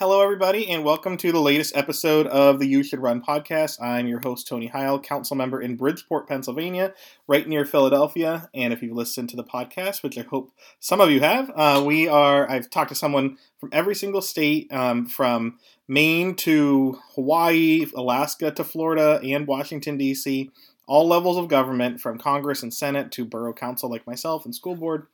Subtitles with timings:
[0.00, 3.82] Hello, everybody, and welcome to the latest episode of the You Should Run podcast.
[3.82, 6.94] I'm your host, Tony Heil, council member in Bridgeport, Pennsylvania,
[7.28, 8.48] right near Philadelphia.
[8.54, 11.82] And if you've listened to the podcast, which I hope some of you have, uh,
[11.84, 17.84] we are, I've talked to someone from every single state, um, from Maine to Hawaii,
[17.94, 20.50] Alaska to Florida, and Washington, D.C.,
[20.86, 24.76] all levels of government, from Congress and Senate to borough council like myself and school
[24.76, 25.08] board.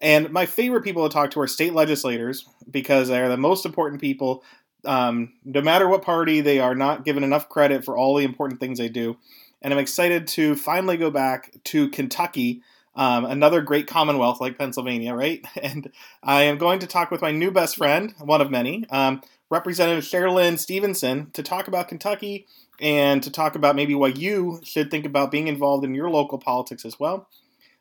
[0.00, 3.64] And my favorite people to talk to are state legislators because they are the most
[3.64, 4.42] important people.
[4.84, 8.60] Um, no matter what party, they are not given enough credit for all the important
[8.60, 9.16] things they do.
[9.62, 12.62] And I'm excited to finally go back to Kentucky,
[12.94, 15.44] um, another great commonwealth like Pennsylvania, right?
[15.62, 15.90] And
[16.22, 20.04] I am going to talk with my new best friend, one of many, um, Representative
[20.04, 22.46] Cherlynn Stevenson, to talk about Kentucky
[22.80, 26.38] and to talk about maybe why you should think about being involved in your local
[26.38, 27.28] politics as well.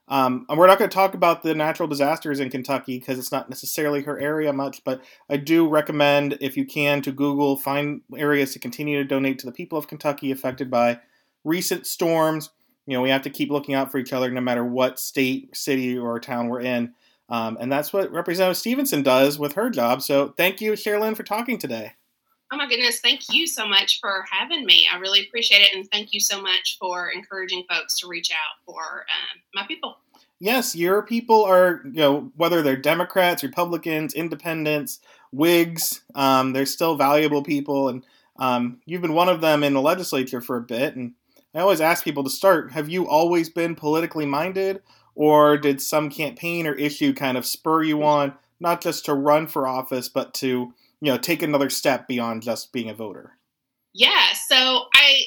[0.08, 3.32] Um, and we're not going to talk about the natural disasters in Kentucky because it's
[3.32, 8.02] not necessarily her area much, but I do recommend, if you can, to Google, find
[8.16, 11.00] areas to continue to donate to the people of Kentucky affected by
[11.44, 12.50] recent storms.
[12.86, 15.56] You know, we have to keep looking out for each other no matter what state,
[15.56, 16.94] city, or town we're in.
[17.30, 20.02] Um, and that's what Representative Stevenson does with her job.
[20.02, 21.94] So thank you, Cherlynn, for talking today.
[22.54, 24.86] Oh my goodness, thank you so much for having me.
[24.94, 25.74] I really appreciate it.
[25.74, 29.98] And thank you so much for encouraging folks to reach out for um, my people.
[30.40, 35.00] Yes, your people are, you know, whether they're Democrats, Republicans, Independents,
[35.32, 37.90] Whigs, um, they're still valuable people.
[37.90, 38.06] And
[38.38, 40.96] um, you've been one of them in the legislature for a bit.
[40.96, 41.14] And
[41.56, 44.84] I always ask people to start have you always been politically minded,
[45.16, 49.48] or did some campaign or issue kind of spur you on, not just to run
[49.48, 50.72] for office, but to
[51.04, 53.38] you know take another step beyond just being a voter?
[53.94, 55.24] Yeah, so I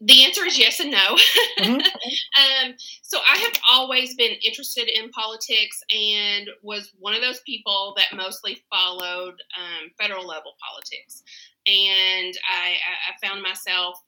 [0.00, 1.18] the answer is yes and no.
[1.60, 1.74] Mm-hmm.
[1.76, 7.92] um, so I have always been interested in politics and was one of those people
[7.98, 11.22] that mostly followed um, federal level politics.
[11.66, 12.76] And I,
[13.10, 14.02] I found myself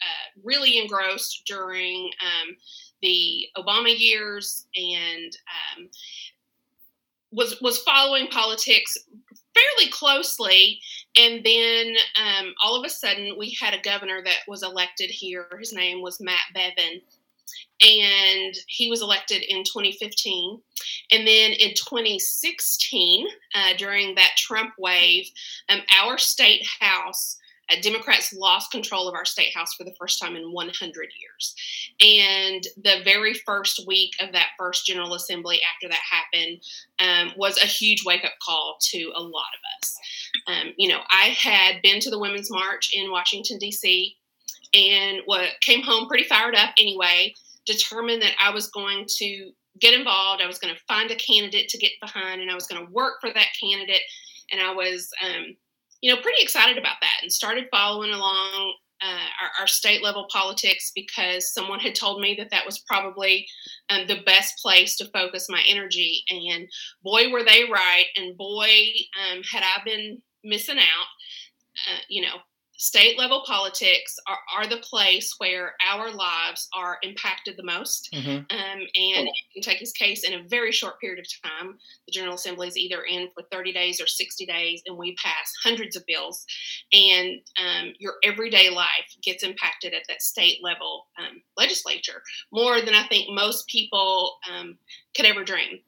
[0.00, 2.56] uh, really engrossed during um,
[3.02, 5.36] the Obama years and
[5.76, 5.90] um,
[7.32, 8.96] was was following politics
[9.54, 10.80] fairly closely.
[11.16, 15.46] And then um, all of a sudden, we had a governor that was elected here.
[15.58, 17.00] His name was Matt Bevin.
[17.80, 20.60] And he was elected in 2015.
[21.10, 25.28] And then in 2016, uh, during that Trump wave,
[25.68, 27.38] um, our state house
[27.80, 31.54] Democrats lost control of our state house for the first time in 100 years.
[32.00, 36.62] And the very first week of that first General Assembly after that happened
[36.98, 39.96] um, was a huge wake up call to a lot of us.
[40.46, 44.16] Um, you know, I had been to the Women's March in Washington, D.C.,
[44.74, 47.34] and what came home pretty fired up anyway,
[47.66, 50.42] determined that I was going to get involved.
[50.42, 52.92] I was going to find a candidate to get behind, and I was going to
[52.92, 54.00] work for that candidate.
[54.50, 55.56] And I was um,
[56.02, 60.28] you know, pretty excited about that and started following along uh, our, our, state level
[60.30, 63.44] politics because someone had told me that that was probably
[63.90, 66.22] um, the best place to focus my energy.
[66.30, 66.68] And
[67.02, 68.04] boy, were they right.
[68.14, 68.68] And boy,
[69.32, 71.06] um, had I been missing out.
[71.90, 72.36] Uh, you know,
[72.82, 78.10] state level politics are, are the place where our lives are impacted the most.
[78.12, 78.38] Mm-hmm.
[78.38, 82.66] Um, and in Kentucky's case, in a very short period of time, the General Assembly
[82.66, 86.44] is either in for 30 days or 60 days, and we pass hundreds of bills.
[86.92, 92.20] And um, your everyday life gets impacted at that state level um, legislature
[92.50, 94.76] more than I think most people um,
[95.14, 95.78] could ever dream.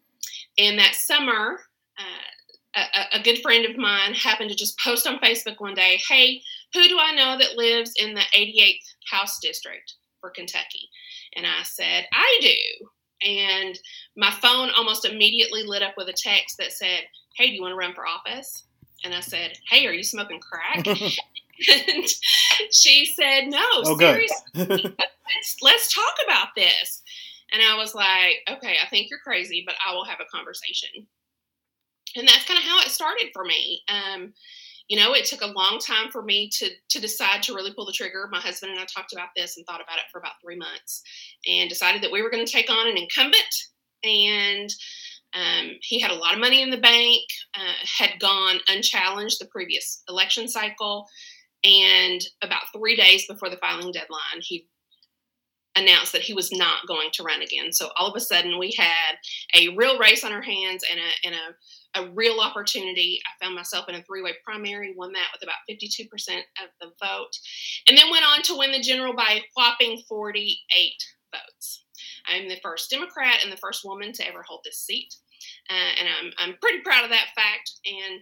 [0.58, 1.58] And that summer,
[1.98, 6.00] uh, a, a, good friend of mine happened to just post on Facebook one day,
[6.08, 6.42] Hey,
[6.74, 10.90] who do I know that lives in the 88th House District for Kentucky?
[11.36, 12.86] And I said, I do.
[13.26, 13.78] And
[14.16, 17.04] my phone almost immediately lit up with a text that said,
[17.36, 18.64] Hey, do you want to run for office?
[19.04, 20.86] And I said, Hey, are you smoking crack?
[20.86, 22.04] and
[22.72, 27.02] she said, No, oh, seriously, let's, let's talk about this.
[27.52, 31.06] And I was like, Okay, I think you're crazy, but I will have a conversation.
[32.16, 33.82] And that's kind of how it started for me.
[33.88, 34.34] Um,
[34.88, 37.86] you know, it took a long time for me to to decide to really pull
[37.86, 38.28] the trigger.
[38.30, 41.02] My husband and I talked about this and thought about it for about three months,
[41.48, 43.42] and decided that we were going to take on an incumbent.
[44.02, 44.70] And
[45.34, 47.22] um, he had a lot of money in the bank,
[47.56, 51.06] uh, had gone unchallenged the previous election cycle,
[51.64, 54.68] and about three days before the filing deadline, he
[55.76, 57.72] announced that he was not going to run again.
[57.72, 59.16] So all of a sudden, we had
[59.58, 61.54] a real race on our hands and a and a
[61.94, 63.20] a real opportunity.
[63.24, 66.08] I found myself in a three way primary, won that with about 52%
[66.62, 67.30] of the vote,
[67.88, 70.92] and then went on to win the general by a whopping 48
[71.32, 71.84] votes.
[72.26, 75.14] I'm the first Democrat and the first woman to ever hold this seat.
[75.70, 77.72] Uh, and I'm I'm pretty proud of that fact.
[77.86, 78.20] And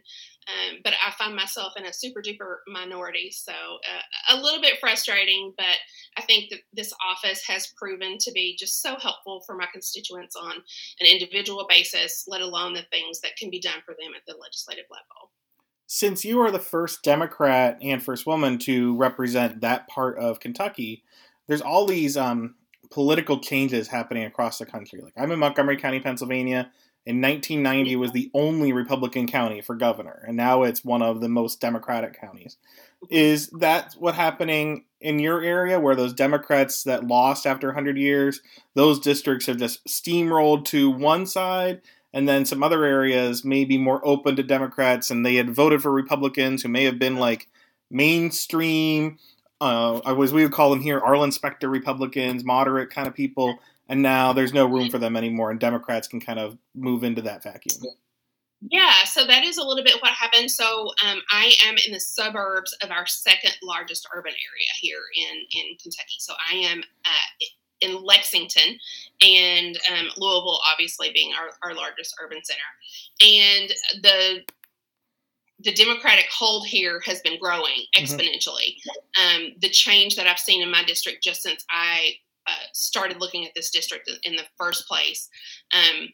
[0.49, 4.79] um, but I find myself in a super duper minority, so uh, a little bit
[4.81, 5.53] frustrating.
[5.57, 5.77] But
[6.17, 10.37] I think that this office has proven to be just so helpful for my constituents
[10.37, 14.23] on an individual basis, let alone the things that can be done for them at
[14.27, 15.31] the legislative level.
[15.87, 21.05] Since you are the first Democrat and first woman to represent that part of Kentucky,
[21.47, 22.55] there's all these um,
[22.91, 25.01] political changes happening across the country.
[25.03, 26.71] Like I'm in Montgomery County, Pennsylvania
[27.05, 31.29] in 1990 was the only Republican county for governor, and now it's one of the
[31.29, 32.57] most Democratic counties.
[33.11, 38.41] Is that what happening in your area, where those Democrats that lost after 100 years,
[38.75, 41.81] those districts have just steamrolled to one side,
[42.13, 45.83] and then some other areas may be more open to Democrats, and they had voted
[45.83, 47.49] for Republicans who may have been like
[47.91, 49.19] mainstream,
[49.61, 53.59] uh, as we would call them here, Arlen Specter Republicans, moderate kind of people
[53.93, 57.21] and now there's no room for them anymore, and Democrats can kind of move into
[57.21, 57.77] that vacuum.
[58.63, 60.51] Yeah, so that is a little bit what happened.
[60.51, 65.61] So um, I am in the suburbs of our second largest urban area here in
[65.61, 66.17] in Kentucky.
[66.21, 67.47] So I am uh,
[67.83, 68.79] in Lexington,
[69.21, 72.61] and um, Louisville, obviously being our, our largest urban center,
[73.21, 74.41] and the
[75.65, 78.05] the Democratic hold here has been growing mm-hmm.
[78.05, 78.79] exponentially.
[79.19, 79.45] Mm-hmm.
[79.45, 82.15] Um, the change that I've seen in my district just since I
[82.47, 85.29] uh, started looking at this district in the first place.
[85.73, 86.09] Um,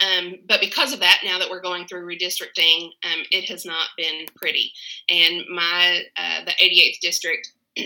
[0.00, 3.88] um, but because of that, now that we're going through redistricting, um, it has not
[3.96, 4.72] been pretty.
[5.08, 7.52] And my uh, the 88th district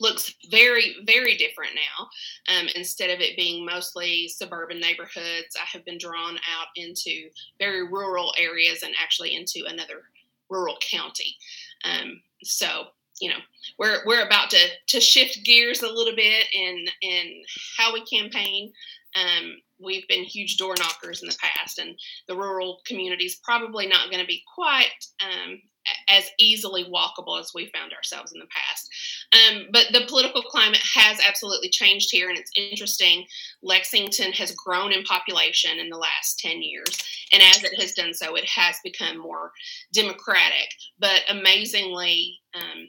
[0.00, 2.08] looks very very different now.
[2.56, 7.28] Um, instead of it being mostly suburban neighborhoods, I have been drawn out into
[7.58, 10.04] very rural areas and actually into another
[10.48, 11.36] rural county.
[11.84, 12.88] Um, so
[13.20, 13.38] you know
[13.78, 14.58] we're we're about to
[14.88, 17.42] to shift gears a little bit in in
[17.78, 18.72] how we campaign.
[19.14, 21.96] Um, we've been huge door knockers in the past, and
[22.26, 24.90] the rural community is probably not going to be quite
[25.20, 25.60] um,
[26.08, 28.88] as easily walkable as we found ourselves in the past.
[29.32, 33.26] Um, but the political climate has absolutely changed here, and it's interesting.
[33.62, 36.96] Lexington has grown in population in the last 10 years,
[37.32, 39.52] and as it has done so, it has become more
[39.92, 40.68] democratic.
[40.98, 42.88] But amazingly, um,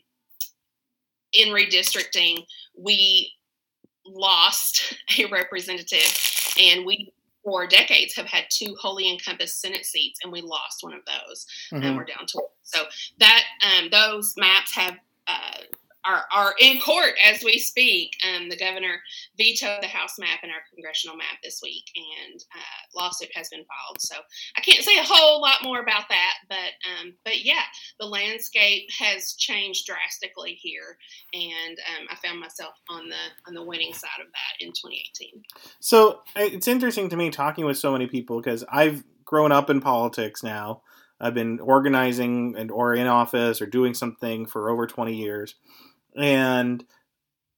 [1.35, 2.45] in redistricting,
[2.77, 3.31] we
[4.05, 6.17] lost a representative,
[6.59, 7.11] and we
[7.43, 11.45] for decades have had two wholly encompassed Senate seats, and we lost one of those,
[11.71, 11.83] mm-hmm.
[11.83, 12.47] and we're down to one.
[12.63, 12.83] So
[13.19, 14.95] that um, those maps have
[15.27, 15.57] uh,
[16.05, 18.11] are, are in court as we speak.
[18.23, 19.01] Um, the governor
[19.37, 23.65] vetoed the House map and our congressional map this week, and uh, lawsuit has been
[23.65, 23.99] filed.
[23.99, 24.15] So
[24.57, 27.63] I can't say a whole lot more about that, but um, but yeah,
[27.99, 30.97] the landscape has changed drastically here,
[31.33, 33.15] and um, I found myself on the
[33.47, 35.43] on the winning side of that in 2018.
[35.79, 39.81] So it's interesting to me talking with so many people because I've grown up in
[39.81, 40.81] politics now.
[41.19, 45.55] I've been organizing and or in office or doing something for over 20 years
[46.17, 46.83] and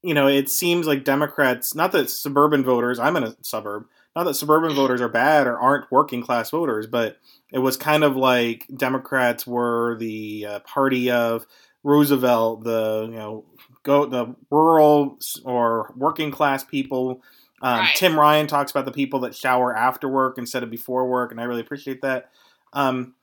[0.02, 4.24] you know it seems like Democrats, not that suburban voters, I'm in a suburb, not
[4.24, 7.18] that suburban voters are bad or aren't working class voters, but
[7.54, 11.46] it was kind of like Democrats were the uh, party of
[11.84, 13.46] Roosevelt, the you know
[13.84, 17.22] go the rural or working class people.
[17.62, 17.96] Um, right.
[17.96, 21.40] Tim Ryan talks about the people that shower after work instead of before work, and
[21.40, 22.30] I really appreciate that.
[22.74, 23.16] Um,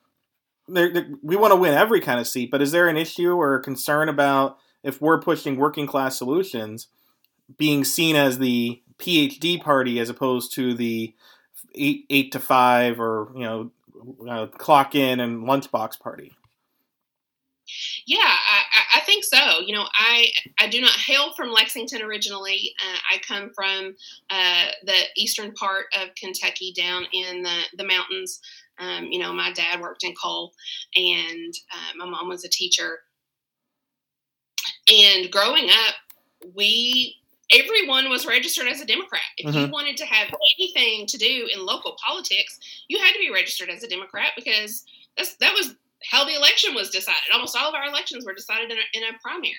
[0.66, 3.34] they're, they're, we want to win every kind of seat, but is there an issue
[3.34, 6.88] or a concern about if we're pushing working class solutions,
[7.56, 11.14] being seen as the PhD party as opposed to the
[11.74, 13.70] eight eight to five or you know
[14.29, 16.32] uh, clock in and lunchbox party.
[18.06, 18.62] Yeah, I,
[18.96, 19.60] I, think so.
[19.60, 20.26] You know, I
[20.58, 22.74] I do not hail from Lexington originally.
[22.79, 23.94] Uh, I come from
[24.29, 28.41] uh, the eastern part of Kentucky, down in the the mountains.
[28.79, 30.53] Um, you know, my dad worked in coal,
[30.94, 32.98] and uh, my mom was a teacher.
[34.91, 35.94] And growing up,
[36.55, 37.17] we
[37.53, 39.22] everyone was registered as a Democrat.
[39.36, 39.67] If mm-hmm.
[39.67, 43.69] you wanted to have anything to do in local politics, you had to be registered
[43.69, 44.84] as a Democrat because
[45.17, 45.74] that's, that was
[46.10, 47.22] how the election was decided.
[47.32, 49.55] Almost all of our elections were decided in a, in a primary.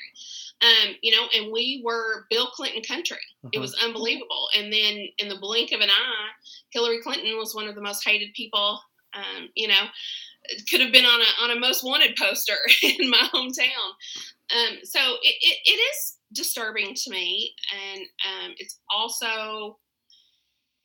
[0.61, 3.17] Um, you know, and we were Bill Clinton country.
[3.43, 3.49] Mm-hmm.
[3.53, 4.47] It was unbelievable.
[4.57, 6.29] And then in the blink of an eye,
[6.69, 8.79] Hillary Clinton was one of the most hated people.
[9.13, 9.85] Um, you know,
[10.69, 13.93] could have been on a on a most wanted poster in my hometown.
[14.53, 19.77] Um, so it, it, it is disturbing to me, and um, it's also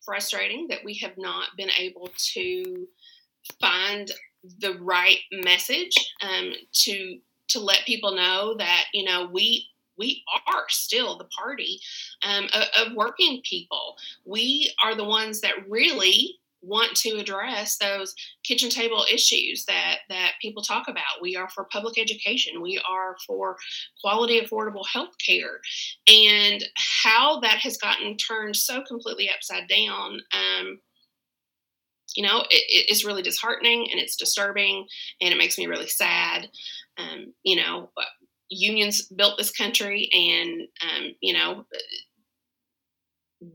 [0.05, 2.87] frustrating that we have not been able to
[3.61, 4.11] find
[4.59, 9.67] the right message um, to to let people know that you know we
[9.99, 11.79] we are still the party
[12.27, 13.97] um, of, of working people.
[14.25, 18.15] We are the ones that really want to address those
[18.45, 21.23] kitchen table issues that that people talk about.
[21.23, 22.61] We are for public education.
[22.61, 23.57] We are for
[24.03, 25.61] quality, affordable health care,
[26.07, 26.65] and
[27.03, 30.21] how that has gotten turned so completely upside down.
[30.33, 30.81] Um,
[32.17, 34.87] you know, it, it is really disheartening and it's disturbing,
[35.21, 36.49] and it makes me really sad.
[36.99, 37.91] Um, you know,
[38.49, 41.65] unions built this country, and um, you know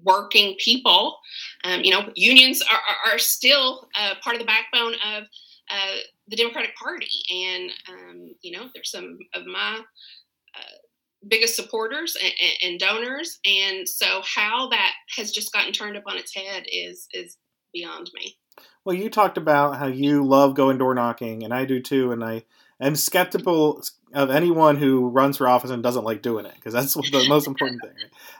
[0.03, 1.17] working people.
[1.63, 5.23] Um, you know, unions are, are, are still uh, part of the backbone of
[5.69, 9.79] uh, the Democratic Party, and um, you know, there's some of my
[10.55, 10.77] uh,
[11.27, 16.17] biggest supporters and, and, donors, and so how that has just gotten turned up on
[16.17, 17.37] its head is is
[17.73, 18.37] beyond me.
[18.83, 22.23] Well, you talked about how you love going door knocking, and I do too, and
[22.23, 22.43] I
[22.79, 23.81] am skeptical
[24.13, 27.47] of anyone who runs for office and doesn't like doing it because that's the most
[27.47, 27.91] important thing.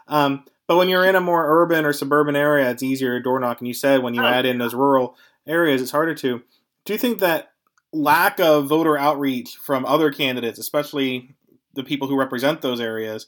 [0.07, 3.39] Um, but when you're in a more urban or suburban area, it's easier to door
[3.39, 3.60] knock.
[3.60, 4.27] And you said when you oh.
[4.27, 5.15] add in those rural
[5.48, 6.41] areas, it's harder to.
[6.86, 7.51] Do you think that
[7.91, 11.36] lack of voter outreach from other candidates, especially
[11.74, 13.27] the people who represent those areas,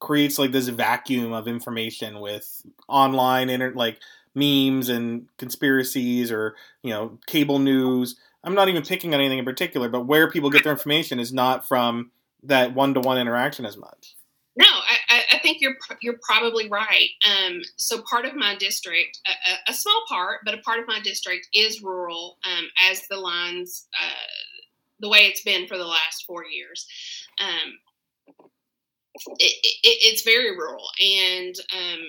[0.00, 3.98] creates like this vacuum of information with online inter- like
[4.34, 8.16] memes and conspiracies or you know cable news.
[8.44, 11.32] I'm not even picking on anything in particular, but where people get their information is
[11.32, 12.12] not from
[12.44, 14.16] that one to one interaction as much.
[14.56, 15.07] No, I,
[15.68, 17.08] you're you're probably right.
[17.26, 21.00] Um, so part of my district, a, a, small part, but a part of my
[21.00, 24.28] district is rural, um, as the lines, uh,
[25.00, 26.86] the way it's been for the last four years.
[27.40, 27.78] Um,
[29.38, 32.00] it, it, it's very rural, and um,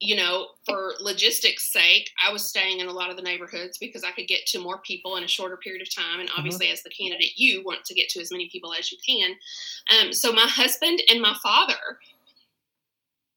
[0.00, 4.04] you know, for logistics sake, I was staying in a lot of the neighborhoods because
[4.04, 6.20] I could get to more people in a shorter period of time.
[6.20, 6.38] And mm-hmm.
[6.38, 6.74] obviously, mm-hmm.
[6.74, 9.32] as the candidate, you want to get to as many people as you can.
[9.98, 11.98] Um, so my husband and my father,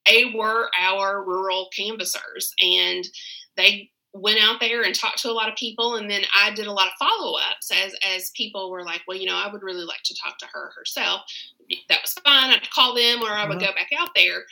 [0.06, 3.08] they were our rural canvassers, and
[3.56, 6.68] they went out there and talked to a lot of people and then i did
[6.68, 9.86] a lot of follow-ups as as people were like well you know i would really
[9.86, 11.22] like to talk to her herself
[11.88, 13.68] that was fine i'd call them or i would mm-hmm.
[13.68, 14.44] go back out there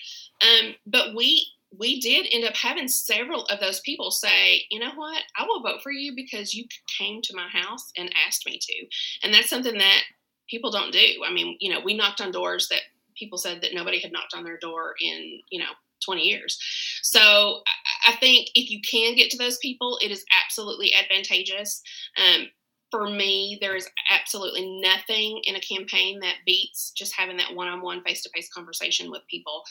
[0.41, 1.45] um, but we
[1.77, 5.61] we did end up having several of those people say, you know what, I will
[5.61, 6.65] vote for you because you
[6.97, 8.85] came to my house and asked me to.
[9.23, 10.01] And that's something that
[10.49, 11.23] people don't do.
[11.25, 12.81] I mean, you know, we knocked on doors that
[13.19, 15.71] people said that nobody had knocked on their door in, you know,
[16.05, 16.57] 20 years.
[17.01, 17.61] So
[18.07, 21.81] I think if you can get to those people, it is absolutely advantageous.
[22.17, 22.47] Um,
[22.91, 28.03] for me, there is absolutely nothing in a campaign that beats just having that one-on-one,
[28.03, 29.63] face-to-face conversation with people.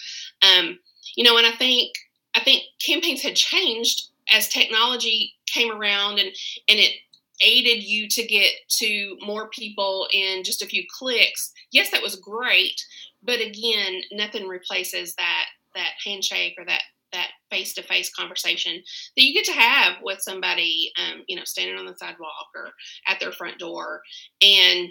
[0.42, 0.78] Um,
[1.16, 1.92] you know, and I think
[2.34, 6.28] I think campaigns had changed as technology came around and
[6.68, 6.92] and it
[7.40, 11.52] aided you to get to more people in just a few clicks.
[11.70, 12.80] Yes, that was great,
[13.22, 15.44] but again, nothing replaces that
[15.74, 16.82] that handshake or that
[17.12, 18.82] that face to face conversation
[19.16, 22.70] that you get to have with somebody, um, you know, standing on the sidewalk or
[23.06, 24.02] at their front door.
[24.42, 24.90] And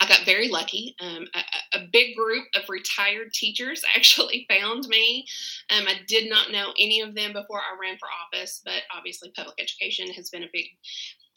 [0.00, 0.94] I got very lucky.
[1.00, 5.26] Um, a, a, big group of retired teachers actually found me.
[5.70, 9.32] Um, I did not know any of them before I ran for office, but obviously,
[9.36, 10.66] public education has been a big,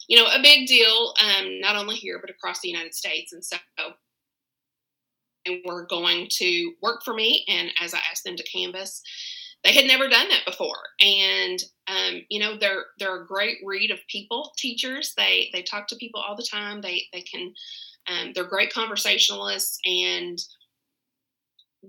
[0.08, 3.32] you know, a big deal, um, not only here but across the United States.
[3.32, 3.56] And so,
[5.46, 7.44] and were going to work for me.
[7.48, 9.02] And as I asked them to canvass,
[9.64, 10.80] they had never done that before.
[11.00, 15.14] And um, you know they're they're a great read of people teachers.
[15.16, 16.80] They they talk to people all the time.
[16.80, 17.52] They they can
[18.06, 20.38] um, they're great conversationalists and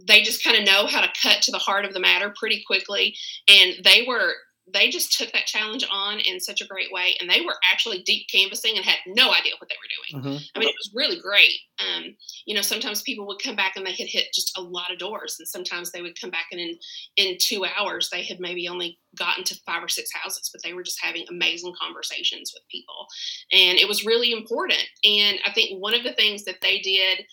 [0.07, 2.63] they just kind of know how to cut to the heart of the matter pretty
[2.65, 3.15] quickly.
[3.47, 4.33] And they were
[4.73, 8.01] they just took that challenge on in such a great way and they were actually
[8.03, 10.23] deep canvassing and had no idea what they were doing.
[10.23, 10.43] Mm-hmm.
[10.55, 11.59] i mean it was really great.
[11.79, 14.91] Um, you know sometimes people would come back and they had hit just a lot
[14.91, 16.77] of doors and sometimes they would come back and in
[17.17, 20.73] in two hours they had maybe only gotten to five or six houses but they
[20.73, 23.07] were just having amazing conversations with people.
[23.51, 24.83] And it was really important.
[25.03, 27.25] And i think one of the things that they did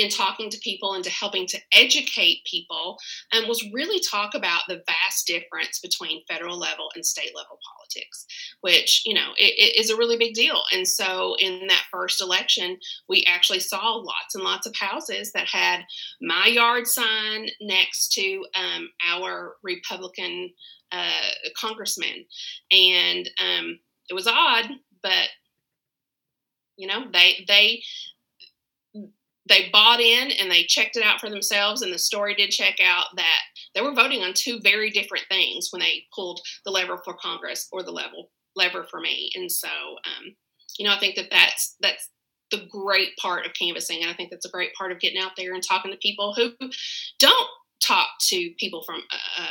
[0.00, 2.98] in talking to people and to helping to educate people
[3.32, 8.26] and was really talk about the vast difference between federal level and state level politics
[8.60, 10.62] which you know it, it is a really big deal.
[10.72, 12.78] And so in that first election
[13.08, 15.84] we actually saw lots and lots of houses that had
[16.20, 20.50] my yard sign next to um, our republican
[20.92, 22.24] uh, congressman.
[22.70, 23.78] And um,
[24.08, 24.66] it was odd
[25.02, 25.28] but
[26.76, 27.82] you know they they
[29.50, 32.76] they bought in and they checked it out for themselves and the story did check
[32.82, 33.42] out that
[33.74, 37.68] they were voting on two very different things when they pulled the lever for congress
[37.70, 40.34] or the level lever for me and so um,
[40.78, 42.08] you know i think that that's that's
[42.50, 45.32] the great part of canvassing, and I think that's a great part of getting out
[45.36, 46.50] there and talking to people who
[47.18, 47.48] don't
[47.82, 49.02] talk to people from
[49.38, 49.46] uh,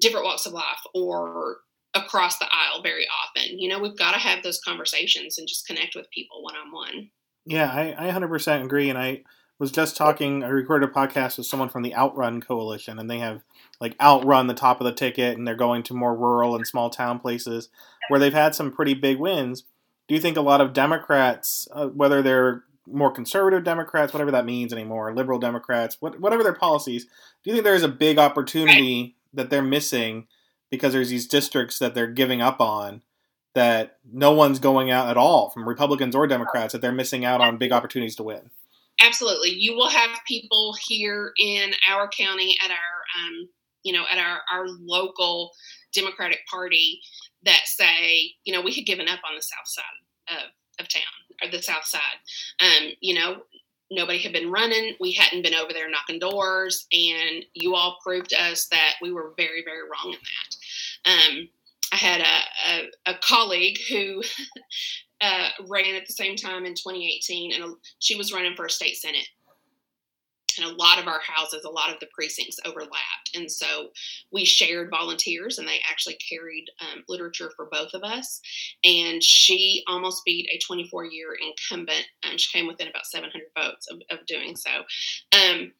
[0.00, 1.58] different walks of life or
[1.94, 3.58] across the aisle very often.
[3.58, 6.72] You know, we've got to have those conversations and just connect with people one on
[6.72, 7.10] one.
[7.44, 8.88] Yeah, I, I 100% agree.
[8.88, 9.22] And I
[9.58, 13.18] was just talking, I recorded a podcast with someone from the Outrun Coalition, and they
[13.18, 13.42] have
[13.80, 16.90] like outrun the top of the ticket, and they're going to more rural and small
[16.90, 17.68] town places
[18.08, 19.64] where they've had some pretty big wins.
[20.08, 24.44] Do you think a lot of Democrats, uh, whether they're more conservative Democrats, whatever that
[24.44, 29.14] means anymore, liberal Democrats, what, whatever their policies, do you think there's a big opportunity
[29.32, 30.26] that they're missing
[30.70, 33.02] because there's these districts that they're giving up on
[33.54, 37.40] that no one's going out at all from Republicans or Democrats that they're missing out
[37.40, 38.50] on big opportunities to win.
[39.00, 42.76] Absolutely, you will have people here in our county at our,
[43.18, 43.48] um,
[43.82, 45.52] you know, at our our local
[45.92, 47.00] Democratic Party
[47.44, 51.02] that say, you know, we had given up on the South Side of, of town
[51.42, 52.00] or the South Side.
[52.60, 53.42] Um, you know,
[53.90, 54.94] nobody had been running.
[55.00, 59.12] We hadn't been over there knocking doors, and you all proved to us that we
[59.12, 60.18] were very, very wrong in
[61.04, 61.10] that.
[61.10, 61.48] Um,
[61.92, 64.22] I had a, a, a colleague who
[65.20, 68.96] uh, ran at the same time in 2018, and she was running for a state
[68.96, 69.28] senate
[70.58, 73.30] and a lot of our houses, a lot of the precincts overlapped.
[73.34, 73.88] And so
[74.30, 78.40] we shared volunteers, and they actually carried um, literature for both of us.
[78.84, 82.06] And she almost beat a 24 year incumbent.
[82.24, 84.70] and she came within about 700 votes of, of doing so.
[85.32, 85.72] Um,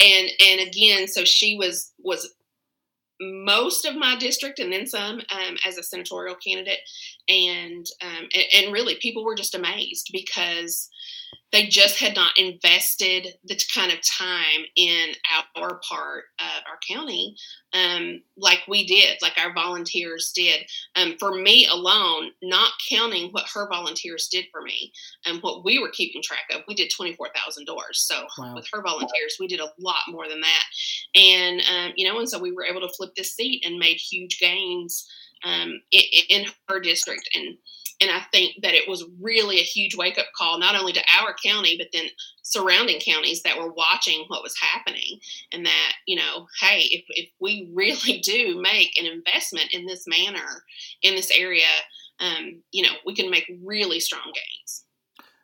[0.00, 2.34] and and again, so she was was
[3.20, 6.80] most of my district and then some um, as a senatorial candidate
[7.28, 10.88] and, um, and, and really people were just amazed because
[11.50, 15.10] they just had not invested the kind of time in
[15.56, 17.36] our part of our county
[17.74, 20.70] um, like we did, like our volunteers did.
[20.96, 24.92] Um, for me alone, not counting what her volunteers did for me
[25.26, 28.00] and what we were keeping track of, we did 24,000 doors.
[28.00, 28.54] So wow.
[28.54, 30.64] with her volunteers, we did a lot more than that.
[31.18, 33.96] And, um, you know, and so we were able to flip this seat and made
[33.96, 35.06] huge gains
[35.44, 37.28] um, in, her district.
[37.34, 37.56] And,
[38.00, 41.02] and I think that it was really a huge wake up call, not only to
[41.20, 42.08] our county, but then
[42.42, 45.18] surrounding counties that were watching what was happening.
[45.52, 50.04] And that, you know, hey, if, if we really do make an investment in this
[50.06, 50.62] manner,
[51.02, 51.66] in this area,
[52.20, 54.84] um, you know, we can make really strong gains.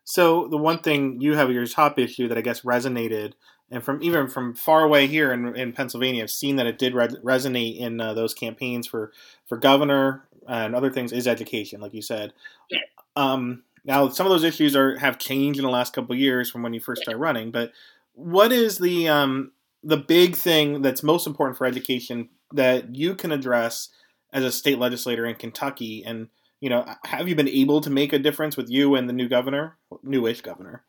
[0.04, 3.32] So the one thing you have your top issue that I guess resonated,
[3.74, 6.94] and from even from far away here in, in Pennsylvania, I've seen that it did
[6.94, 9.12] re- resonate in uh, those campaigns for
[9.46, 12.32] for governor and other things is education, like you said.
[12.70, 12.78] Yeah.
[13.16, 16.62] Um, now, some of those issues are have changed in the last couple years from
[16.62, 17.50] when you first started running.
[17.50, 17.72] But
[18.12, 19.50] what is the um,
[19.82, 23.88] the big thing that's most important for education that you can address
[24.32, 26.04] as a state legislator in Kentucky?
[26.06, 26.28] And
[26.60, 29.28] you know, have you been able to make a difference with you and the new
[29.28, 30.84] governor, newish governor?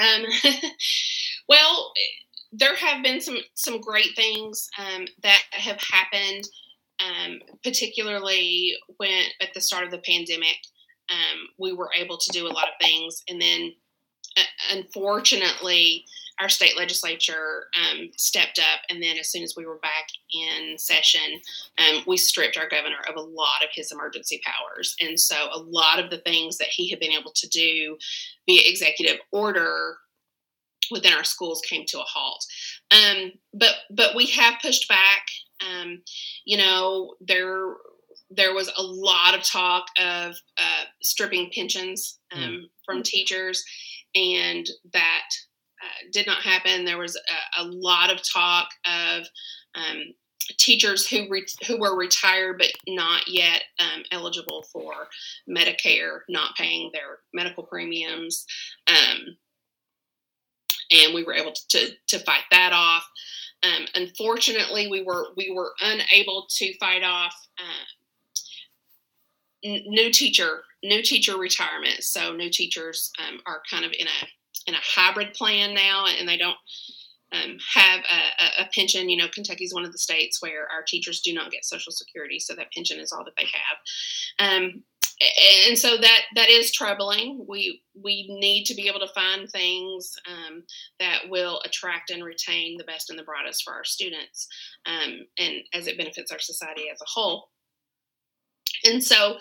[0.00, 0.24] Um,
[1.48, 1.92] well,
[2.52, 6.48] there have been some some great things um, that have happened
[7.00, 10.56] um, particularly when at the start of the pandemic,
[11.10, 13.22] um, we were able to do a lot of things.
[13.28, 13.72] And then,
[14.36, 16.04] uh, unfortunately,
[16.40, 18.80] our state legislature um, stepped up.
[18.88, 21.40] And then, as soon as we were back in session,
[21.78, 24.96] um, we stripped our governor of a lot of his emergency powers.
[25.00, 27.98] And so, a lot of the things that he had been able to do
[28.46, 29.98] via executive order
[30.90, 32.44] within our schools came to a halt.
[32.90, 35.26] Um, but but we have pushed back.
[35.60, 36.02] Um,
[36.44, 37.74] you know, there
[38.30, 42.62] there was a lot of talk of uh, stripping pensions um, mm.
[42.84, 43.64] from teachers,
[44.14, 45.28] and that
[45.82, 46.84] uh, did not happen.
[46.84, 49.26] There was a, a lot of talk of
[49.74, 50.14] um,
[50.58, 55.08] teachers who re- who were retired but not yet um, eligible for
[55.48, 58.44] Medicare, not paying their medical premiums,
[58.86, 59.36] um,
[60.94, 63.08] and we were able to, to, fight that off.
[63.62, 67.84] Um, unfortunately, we were we were unable to fight off uh,
[69.64, 72.02] n- new teacher new teacher retirement.
[72.02, 74.26] So new teachers um, are kind of in a
[74.66, 76.56] in a hybrid plan now, and they don't
[77.32, 79.08] um, have a, a, pension.
[79.08, 81.92] You know, Kentucky is one of the states where our teachers do not get Social
[81.92, 84.62] Security, so that pension is all that they have.
[84.62, 84.82] Um,
[85.68, 87.44] and so that that is troubling.
[87.48, 90.64] We we need to be able to find things um,
[90.98, 94.48] that will attract and retain the best and the brightest for our students,
[94.86, 97.50] um, and as it benefits our society as a whole.
[98.84, 99.38] And so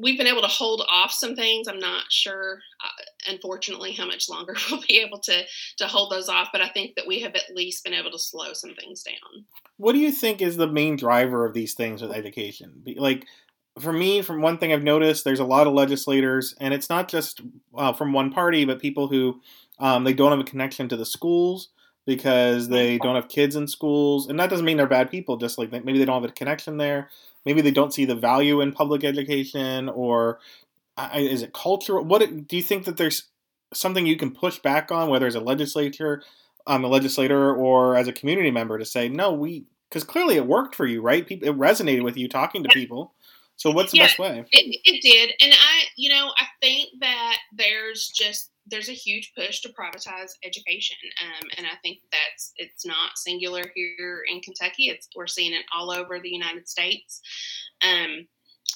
[0.00, 1.68] we've been able to hold off some things.
[1.68, 5.44] I'm not sure, uh, unfortunately, how much longer we'll be able to
[5.78, 6.48] to hold those off.
[6.52, 9.44] But I think that we have at least been able to slow some things down.
[9.76, 12.82] What do you think is the main driver of these things with education?
[12.96, 13.26] Like
[13.78, 17.08] for me, from one thing I've noticed, there's a lot of legislators, and it's not
[17.08, 17.42] just
[17.74, 19.40] uh, from one party, but people who
[19.78, 21.68] um, they don't have a connection to the schools
[22.06, 25.36] because they don't have kids in schools, and that doesn't mean they're bad people.
[25.36, 27.10] Just like maybe they don't have a connection there,
[27.44, 30.38] maybe they don't see the value in public education, or
[31.14, 32.04] is it cultural?
[32.04, 33.24] What do you think that there's
[33.74, 36.22] something you can push back on, whether as a legislature,
[36.66, 40.46] um, a legislator, or as a community member, to say no, we because clearly it
[40.46, 41.26] worked for you, right?
[41.26, 43.12] People, it resonated with you talking to people.
[43.56, 44.44] So what's the yeah, best way?
[44.52, 49.32] It, it did, and I, you know, I think that there's just there's a huge
[49.36, 54.88] push to privatize education, um, and I think that's it's not singular here in Kentucky.
[54.88, 57.22] It's we're seeing it all over the United States,
[57.82, 58.26] um,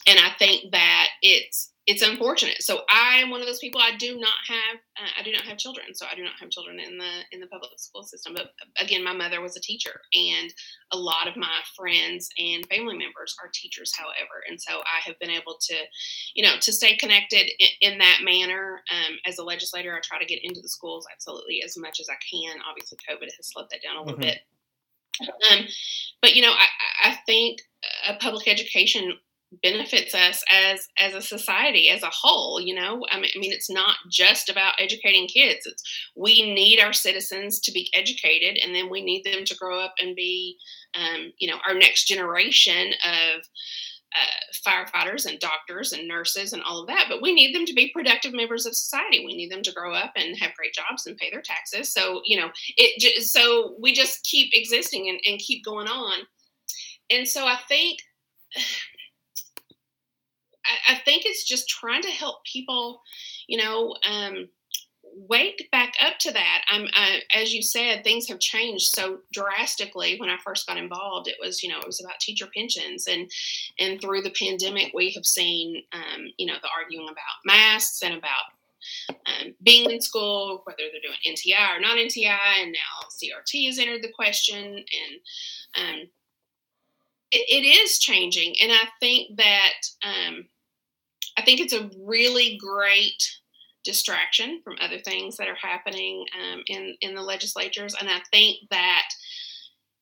[0.07, 2.63] and I think that it's it's unfortunate.
[2.63, 3.81] So I am one of those people.
[3.81, 6.51] I do not have uh, I do not have children, so I do not have
[6.51, 8.35] children in the in the public school system.
[8.35, 10.53] But again, my mother was a teacher, and
[10.93, 13.93] a lot of my friends and family members are teachers.
[13.97, 15.77] However, and so I have been able to,
[16.35, 18.83] you know, to stay connected in, in that manner.
[18.91, 22.09] Um, as a legislator, I try to get into the schools absolutely as much as
[22.09, 22.57] I can.
[22.69, 24.29] Obviously, COVID has slowed that down a little mm-hmm.
[24.29, 24.41] bit.
[25.51, 25.67] Um,
[26.23, 27.61] but you know, I, I think
[28.09, 29.15] a public education
[29.63, 33.05] benefits us as as a society as a whole you know?
[33.11, 35.61] I mean, I mean, it's not just about educating kids.
[35.65, 35.83] It's
[36.17, 39.95] we need our citizens to be educated and then we need them to grow up
[40.01, 40.57] and be
[40.95, 43.43] um, you know our next generation of
[44.13, 47.07] uh, firefighters and doctors and nurses and all of that.
[47.09, 49.25] But we need them to be productive members of society.
[49.25, 51.93] We need them to grow up and have great jobs and pay their taxes.
[51.93, 56.21] So you know it so we just keep existing and, and keep going on.
[57.11, 57.99] And so i think
[60.71, 63.03] I, I think it's just trying to help people,
[63.47, 64.49] you know, um,
[65.15, 66.63] wake back up to that.
[66.69, 70.19] I'm, I, as you said, things have changed so drastically.
[70.19, 73.31] When I first got involved, it was, you know, it was about teacher pensions, and
[73.79, 78.15] and through the pandemic, we have seen, um, you know, the arguing about masks and
[78.15, 78.45] about
[79.09, 83.79] um, being in school, whether they're doing NTI or not NTI, and now CRT has
[83.79, 85.21] entered the question, and
[85.77, 86.09] um,
[87.31, 88.57] it, it is changing.
[88.63, 90.47] And I think that um,
[91.37, 93.23] I think it's a really great
[93.85, 98.69] distraction from other things that are happening um, in in the legislatures, and I think
[98.71, 99.09] that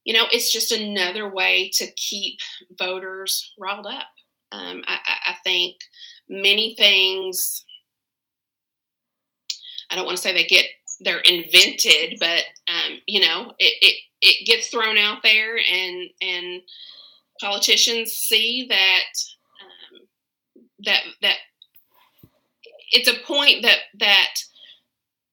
[0.05, 2.39] you know it's just another way to keep
[2.79, 4.09] voters riled up.
[4.51, 5.77] Um, I, I, think
[6.29, 7.65] many things.
[9.91, 10.65] I don't want to say they get
[11.01, 16.63] they're invented, but um, you know it, it it gets thrown out there, and and
[17.41, 19.05] politicians see that
[20.85, 21.37] that that
[22.91, 24.35] it's a point that that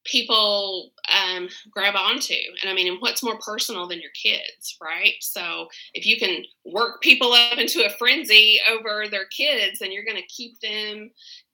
[0.05, 2.35] people um, grab onto.
[2.61, 5.15] And I mean, and what's more personal than your kids, right?
[5.19, 10.05] So if you can work people up into a frenzy over their kids, then you're
[10.05, 11.09] going to keep them,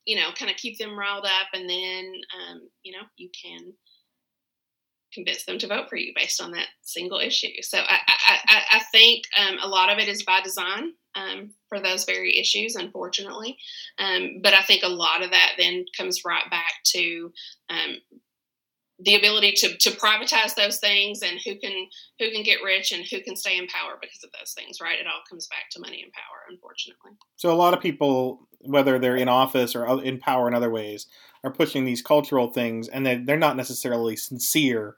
[0.06, 3.74] you know, kind of keep them riled up, and then um, you know you can
[5.14, 7.62] convince them to vote for you based on that single issue.
[7.62, 11.80] So I, I, I think um, a lot of it is by design um, for
[11.80, 13.58] those very issues, unfortunately.
[14.00, 17.32] Um, but I think a lot of that then comes right back to
[17.70, 17.98] um,
[19.04, 21.88] the ability to, to privatize those things and who can
[22.20, 25.00] who can get rich and who can stay in power because of those things right
[25.00, 29.00] it all comes back to money and power unfortunately so a lot of people whether
[29.00, 31.08] they're in office or in power in other ways
[31.44, 34.96] are pushing these cultural things and they, they're not necessarily sincere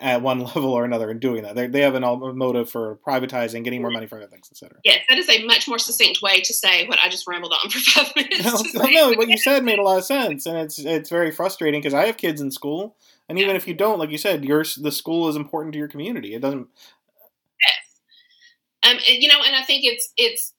[0.00, 1.54] at one level or another in doing that.
[1.54, 2.02] They, they have an
[2.36, 4.78] motive for privatizing, getting more money for other things, etc.
[4.84, 7.70] Yes, that is a much more succinct way to say what I just rambled on
[7.70, 8.74] for five minutes.
[8.74, 11.80] no, no, what you said made a lot of sense, and it's it's very frustrating
[11.80, 12.96] because I have kids in school,
[13.28, 13.56] and even yeah.
[13.56, 16.34] if you don't, like you said, your the school is important to your community.
[16.34, 16.68] It doesn't.
[17.60, 18.90] Yes.
[18.90, 20.52] Um, you know, and I think it's it's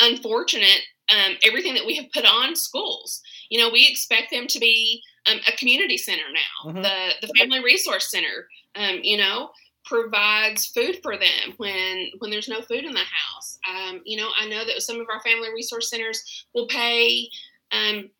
[0.00, 3.22] unfortunate um, everything that we have put on schools.
[3.50, 6.70] You know, we expect them to be um, a community center now.
[6.70, 6.82] Mm-hmm.
[6.82, 9.50] The the Family Resource Center, um, you know,
[9.84, 13.58] provides food for them when when there's no food in the house.
[13.68, 17.28] Um, you know, I know that some of our Family Resource Centers will pay
[17.72, 18.10] um,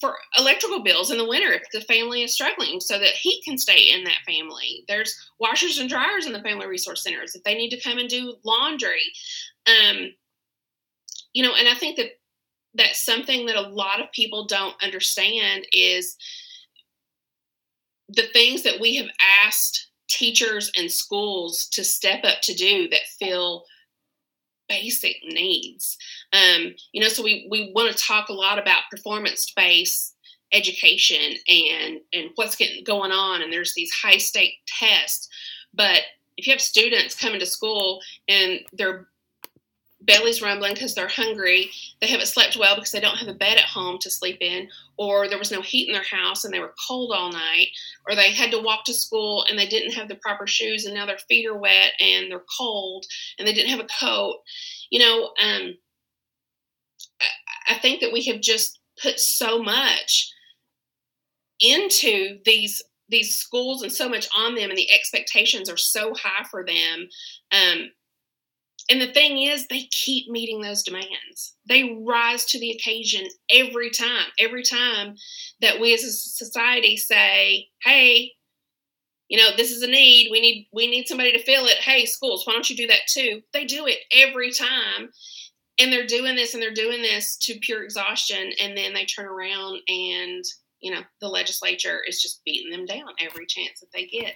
[0.00, 3.56] for electrical bills in the winter if the family is struggling so that he can
[3.56, 4.84] stay in that family.
[4.88, 8.08] There's washers and dryers in the Family Resource Centers if they need to come and
[8.08, 9.12] do laundry.
[9.66, 10.12] Um,
[11.32, 12.18] you know, and I think that
[12.74, 16.16] that's something that a lot of people don't understand is
[18.08, 19.08] the things that we have
[19.44, 23.64] asked teachers and schools to step up to do that fill
[24.68, 25.96] basic needs.
[26.32, 30.12] Um, you know, so we, we want to talk a lot about performance based
[30.52, 35.26] education and and what's getting going on and there's these high stake tests
[35.72, 36.00] but
[36.36, 39.08] if you have students coming to school and they're
[40.06, 41.70] belly's rumbling because they're hungry.
[42.00, 44.68] They haven't slept well because they don't have a bed at home to sleep in,
[44.96, 47.68] or there was no heat in their house and they were cold all night,
[48.08, 50.94] or they had to walk to school and they didn't have the proper shoes and
[50.94, 53.06] now their feet are wet and they're cold
[53.38, 54.36] and they didn't have a coat.
[54.90, 55.74] You know, um,
[57.20, 60.32] I, I think that we have just put so much
[61.60, 66.44] into these these schools and so much on them and the expectations are so high
[66.50, 67.08] for them
[67.52, 67.90] um,
[68.90, 71.54] and the thing is, they keep meeting those demands.
[71.68, 74.26] They rise to the occasion every time.
[74.38, 75.16] Every time
[75.60, 78.32] that we as a society say, "Hey,
[79.28, 80.30] you know, this is a need.
[80.30, 81.78] We need we need somebody to fill it.
[81.78, 85.10] Hey, schools, why don't you do that too?" They do it every time.
[85.78, 89.26] And they're doing this and they're doing this to pure exhaustion and then they turn
[89.26, 90.44] around and
[90.80, 94.34] you know the legislature is just beating them down every chance that they get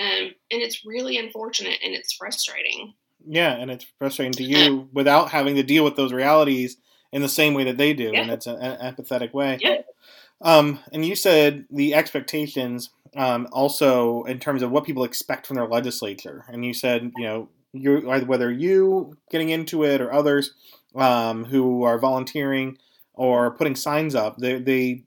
[0.00, 2.94] um, and it's really unfortunate and it's frustrating
[3.26, 6.76] yeah, and it's frustrating to you without having to deal with those realities
[7.12, 8.20] in the same way that they do, yeah.
[8.20, 9.58] and it's an, an empathetic way.
[9.60, 9.82] Yeah.
[10.40, 15.56] Um, and you said the expectations um, also in terms of what people expect from
[15.56, 20.54] their legislature, and you said you know you whether you getting into it or others
[20.94, 22.78] um, who are volunteering
[23.14, 25.04] or putting signs up, they, they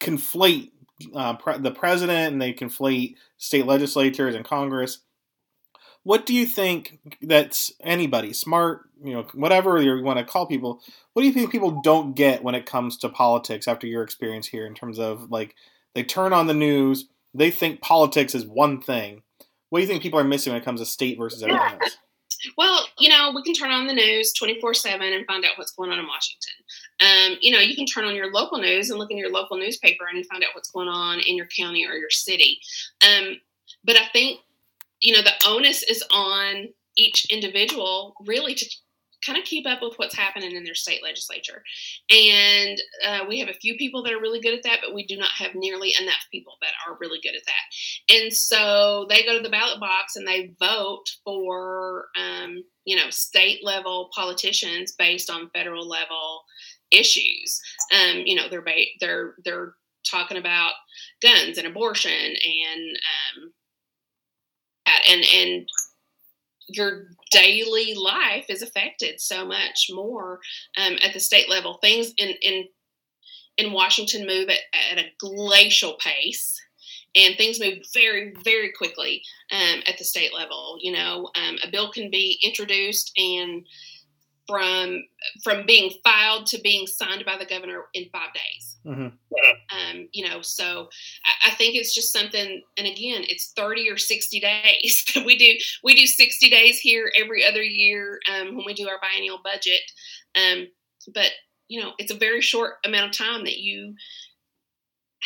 [0.00, 0.70] conflate
[1.14, 5.00] uh, pre- the president and they conflate state legislatures and Congress
[6.08, 10.80] what do you think that's anybody smart, you know, whatever you want to call people?
[11.12, 14.46] What do you think people don't get when it comes to politics after your experience
[14.46, 15.54] here in terms of like
[15.94, 19.22] they turn on the news, they think politics is one thing.
[19.68, 21.98] What do you think people are missing when it comes to state versus everything else?
[22.56, 25.72] Well, you know, we can turn on the news 24 7 and find out what's
[25.72, 26.54] going on in Washington.
[27.00, 29.58] Um, you know, you can turn on your local news and look in your local
[29.58, 32.60] newspaper and find out what's going on in your county or your city.
[33.04, 33.40] Um,
[33.84, 34.40] but I think
[35.00, 38.66] you know, the onus is on each individual really to
[39.24, 41.62] kind of keep up with what's happening in their state legislature.
[42.10, 45.06] And uh, we have a few people that are really good at that, but we
[45.06, 48.14] do not have nearly enough people that are really good at that.
[48.16, 53.10] And so they go to the ballot box and they vote for, um, you know,
[53.10, 56.42] state level politicians based on federal level
[56.90, 57.60] issues.
[57.92, 59.74] Um, you know, they're ba- they're they're
[60.08, 60.72] talking about
[61.20, 63.52] guns and abortion and um,
[65.08, 65.68] and and
[66.68, 70.40] your daily life is affected so much more
[70.76, 71.78] um, at the state level.
[71.80, 72.68] Things in in
[73.56, 74.58] in Washington move at,
[74.92, 76.60] at a glacial pace,
[77.14, 80.78] and things move very very quickly um, at the state level.
[80.80, 83.66] You know, um, a bill can be introduced and
[84.46, 85.04] from
[85.42, 88.67] from being filed to being signed by the governor in five days.
[88.86, 89.06] Mm-hmm.
[89.06, 90.88] Um, you know, so
[91.24, 92.62] I, I, think it's just something.
[92.76, 95.04] And again, it's thirty or sixty days.
[95.26, 99.00] we do we do sixty days here every other year um, when we do our
[99.00, 99.80] biennial budget.
[100.34, 100.68] Um,
[101.12, 101.30] but
[101.68, 103.94] you know, it's a very short amount of time that you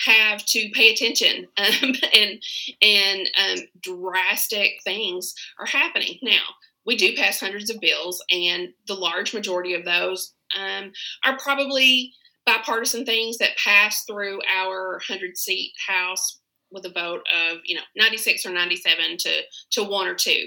[0.07, 2.43] have to pay attention um, and
[2.81, 6.41] and um, drastic things are happening now
[6.85, 10.93] we do pass hundreds of bills, and the large majority of those um,
[11.25, 12.12] are probably
[12.46, 17.83] bipartisan things that pass through our 100 seat House with a vote of you know
[17.96, 19.31] 96 or 97 to
[19.72, 20.46] to one or two.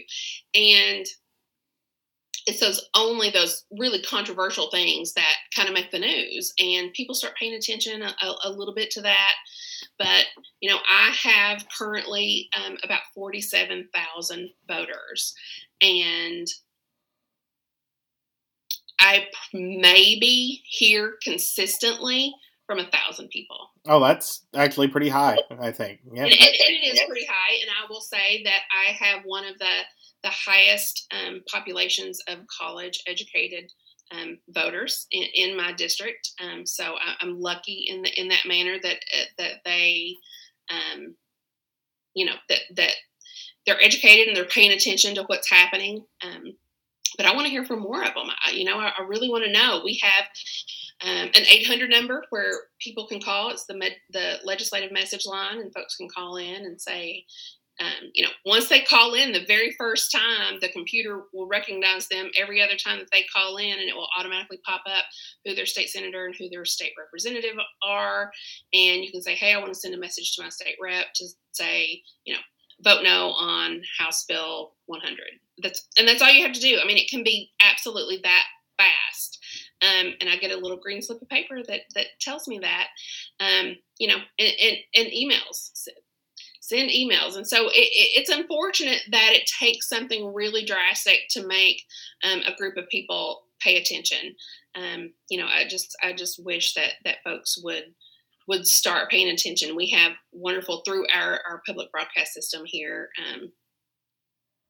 [0.53, 1.05] And
[2.47, 7.15] it's those only those really controversial things that kind of make the news and people
[7.15, 9.33] start paying attention a, a little bit to that.
[9.97, 10.25] But
[10.61, 15.33] you know i have currently um, about 47000 voters
[15.81, 16.47] and
[18.99, 22.33] I maybe hear consistently
[22.65, 23.69] from a thousand people.
[23.87, 25.99] Oh, that's actually pretty high, I think.
[26.11, 29.57] Yeah, it, it is pretty high, and I will say that I have one of
[29.59, 29.81] the
[30.23, 33.71] the highest um, populations of college educated
[34.11, 36.31] um, voters in, in, my district.
[36.43, 40.15] Um, so I, am lucky in the, in that manner that uh, that they,
[40.71, 41.15] um,
[42.15, 42.93] you know, that that
[43.65, 46.05] they're educated and they're paying attention to what's happening.
[47.17, 48.27] But I want to hear from more of them.
[48.45, 49.81] I, you know, I, I really want to know.
[49.83, 50.25] We have
[51.01, 53.51] um, an 800 number where people can call.
[53.51, 57.25] It's the med, the legislative message line, and folks can call in and say,
[57.81, 62.07] um, you know, once they call in, the very first time, the computer will recognize
[62.07, 65.03] them every other time that they call in, and it will automatically pop up
[65.43, 68.31] who their state senator and who their state representative are.
[68.73, 71.07] And you can say, hey, I want to send a message to my state rep
[71.15, 72.39] to say, you know,
[72.81, 75.19] vote no on House Bill 100.
[75.61, 76.79] That's and that's all you have to do.
[76.81, 78.43] I mean, it can be absolutely that
[78.77, 79.39] fast.
[79.81, 82.87] Um, and I get a little green slip of paper that that tells me that.
[83.39, 85.71] Um, you know, and, and, and, emails.
[86.61, 91.45] Send emails, and so it, it, it's unfortunate that it takes something really drastic to
[91.45, 91.83] make
[92.23, 94.35] um, a group of people pay attention.
[94.75, 97.93] Um, you know, I just I just wish that that folks would
[98.47, 99.75] would start paying attention.
[99.75, 103.09] We have wonderful through our our public broadcast system here.
[103.19, 103.51] Um,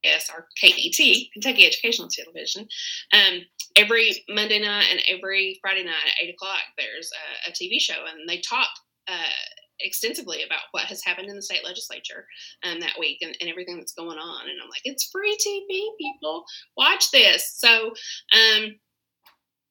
[0.05, 0.95] yes, our KET,
[1.33, 2.67] Kentucky Educational Television.
[3.11, 3.41] Um,
[3.75, 7.11] every Monday night and every Friday night at eight o'clock, there's
[7.47, 8.69] a, a TV show, and they talk
[9.07, 9.33] uh,
[9.79, 12.25] extensively about what has happened in the state legislature
[12.63, 14.49] um, that week and, and, everything that's going on.
[14.49, 16.45] And I'm like, it's free TV, people.
[16.77, 17.55] Watch this.
[17.57, 17.91] So,
[18.33, 18.75] um,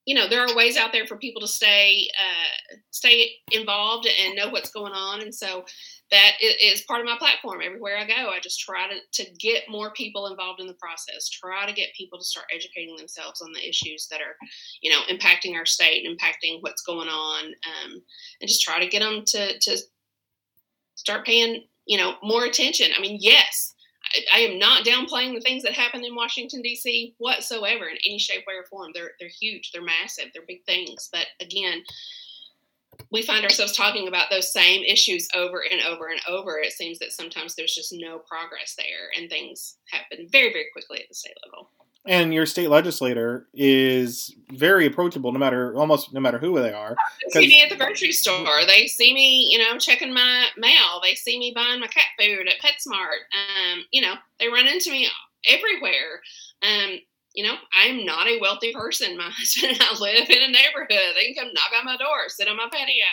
[0.04, 4.36] you know, there are ways out there for people to stay uh, stay involved and
[4.36, 5.22] know what's going on.
[5.22, 5.64] And so
[6.14, 7.60] that is part of my platform.
[7.64, 11.28] Everywhere I go, I just try to, to get more people involved in the process,
[11.28, 14.36] try to get people to start educating themselves on the issues that are,
[14.80, 18.02] you know, impacting our state, and impacting what's going on, um,
[18.40, 19.76] and just try to get them to, to
[20.94, 22.92] start paying, you know, more attention.
[22.96, 23.74] I mean, yes,
[24.14, 27.16] I, I am not downplaying the things that happen in Washington, D.C.
[27.18, 28.92] whatsoever in any shape, way, or form.
[28.94, 31.08] They're, they're huge, they're massive, they're big things.
[31.12, 31.82] But again,
[33.14, 36.58] we find ourselves talking about those same issues over and over and over.
[36.58, 40.98] It seems that sometimes there's just no progress there, and things happen very, very quickly
[40.98, 41.70] at the state level.
[42.06, 46.96] And your state legislator is very approachable, no matter almost no matter who they are.
[47.32, 48.66] They see me at the grocery store.
[48.66, 51.00] They see me, you know, checking my mail.
[51.00, 53.22] They see me buying my cat food at PetSmart.
[53.32, 55.08] Um, you know, they run into me
[55.48, 56.20] everywhere.
[56.62, 56.98] Um,
[57.34, 59.16] you know, I'm not a wealthy person.
[59.16, 61.14] My husband and I live in a neighborhood.
[61.16, 63.04] They can come knock on my door, sit on my patio.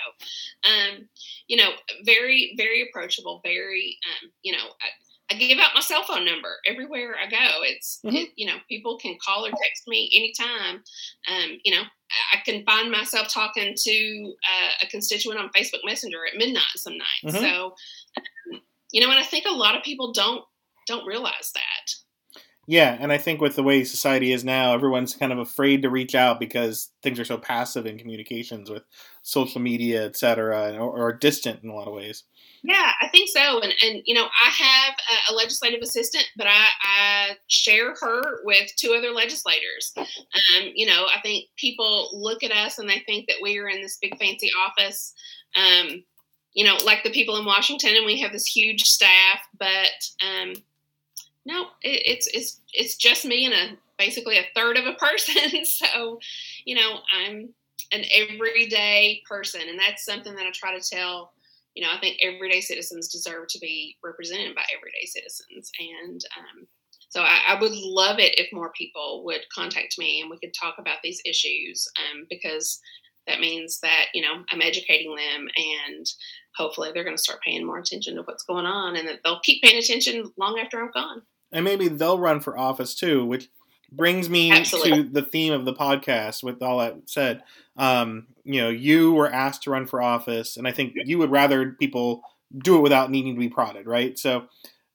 [0.64, 1.10] Um,
[1.48, 1.72] you know,
[2.06, 6.58] very, very approachable, very, um, you know, I, I, give out my cell phone number
[6.66, 7.64] everywhere I go.
[7.64, 8.16] It's, mm-hmm.
[8.16, 10.84] it, you know, people can call or text me anytime.
[11.28, 11.84] Um, you know,
[12.34, 16.98] I can find myself talking to uh, a constituent on Facebook Messenger at midnight some
[16.98, 17.36] nights.
[17.36, 17.44] Mm-hmm.
[17.44, 17.76] So,
[18.18, 20.44] um, you know, and I think a lot of people don't
[20.88, 21.94] don't realize that.
[22.68, 25.90] Yeah, and I think with the way society is now, everyone's kind of afraid to
[25.90, 28.84] reach out because things are so passive in communications with
[29.24, 32.24] social media, et cetera, or, or distant in a lot of ways.
[32.64, 33.60] Yeah, I think so.
[33.62, 38.22] And, and you know, I have a, a legislative assistant, but I, I, share her
[38.44, 39.94] with two other legislators.
[39.98, 43.68] Um, you know, I think people look at us and they think that we are
[43.68, 45.14] in this big fancy office.
[45.56, 46.04] Um,
[46.54, 49.92] you know, like the people in Washington, and we have this huge staff, but
[50.24, 50.54] um,
[51.46, 55.66] no, it, it's it's it's just me and a basically a third of a person.
[55.66, 56.20] so,
[56.66, 57.50] you know, I'm
[57.92, 61.34] an everyday person, and that's something that I try to tell.
[61.76, 66.68] You know, I think everyday citizens deserve to be represented by everyday citizens, and um,
[67.10, 70.54] so I, I, would love it if more people would contact me and we could
[70.54, 72.80] talk about these issues um, because
[73.28, 76.06] that means that you know I'm educating them and
[76.56, 79.42] hopefully they're going to start paying more attention to what's going on and that they'll
[79.42, 81.22] keep paying attention long after I'm gone
[81.52, 83.50] and maybe they'll run for office too, which
[83.92, 85.04] brings me Absolutely.
[85.04, 86.44] to the theme of the podcast.
[86.44, 87.44] With all that said,
[87.78, 91.32] um, you know, you were asked to run for office, and I think you would
[91.32, 92.24] rather people
[92.64, 94.18] do it without needing to be prodded, right?
[94.18, 94.46] So.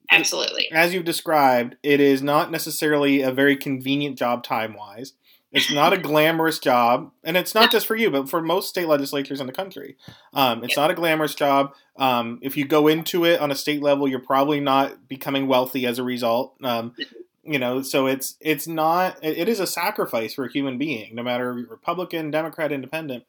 [0.09, 0.71] Absolutely.
[0.71, 5.15] As you've described, it is not necessarily a very convenient job time wise.
[5.57, 8.89] It's not a glamorous job, and it's not just for you, but for most state
[8.89, 9.97] legislatures in the country.
[10.35, 11.73] Um, it's not a glamorous job.
[11.97, 15.87] Um, if you go into it on a state level, you're probably not becoming wealthy
[15.87, 16.57] as a result.
[16.63, 16.95] Um,
[17.43, 19.17] you know, so it's it's not.
[19.23, 23.25] It is a sacrifice for a human being, no matter Republican, Democrat, Independent.